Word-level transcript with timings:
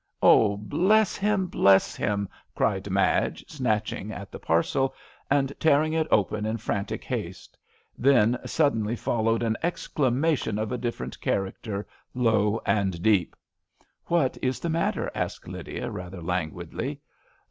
"Oh, 0.23 0.57
bless 0.57 1.15
him! 1.15 1.45
bless 1.45 1.95
him 1.95 2.27
I" 2.31 2.35
cried 2.57 2.89
Madge, 2.89 3.45
snatching 3.47 4.11
at 4.11 4.31
the 4.31 4.39
A 4.39 4.39
RAINY 4.39 4.39
DAY. 4.39 4.39
I43 4.39 4.41
parcel, 4.47 4.95
and 5.29 5.53
tearing 5.59 5.93
it 5.93 6.07
open 6.09 6.43
in 6.47 6.57
frantic 6.57 7.07
baste; 7.07 7.55
then 7.99 8.39
suddenly 8.43 8.95
followed 8.95 9.43
an 9.43 9.57
exclamation 9.61 10.57
of 10.57 10.71
a 10.71 10.77
different 10.79 11.21
character, 11.21 11.85
low 12.15 12.59
and 12.65 12.99
deep." 13.03 13.35
What 14.07 14.39
is 14.41 14.59
the 14.59 14.69
matter?" 14.69 15.11
asked 15.13 15.47
Lydia, 15.47 15.91
rather 15.91 16.19
languidly. 16.23 16.99